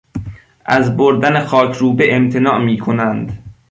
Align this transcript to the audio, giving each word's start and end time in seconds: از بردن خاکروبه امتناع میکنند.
از 0.65 0.97
بردن 0.97 1.39
خاکروبه 1.45 2.15
امتناع 2.15 2.59
میکنند. 2.63 3.43